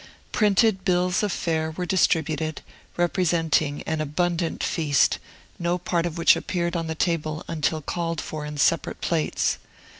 Printed 0.31 0.83
bills 0.83 1.21
of 1.21 1.31
fare 1.31 1.69
were 1.69 1.85
distributed, 1.85 2.63
representing 2.97 3.83
an 3.83 4.01
abundant 4.01 4.63
feast, 4.63 5.19
no 5.59 5.77
part 5.77 6.07
of 6.07 6.17
which 6.17 6.35
appeared 6.35 6.75
on 6.75 6.87
the 6.87 6.95
table 6.95 7.43
until 7.47 7.81
called 7.83 8.19
for 8.19 8.43
in 8.43 8.57
separate 8.57 8.99
plates. 8.99 9.59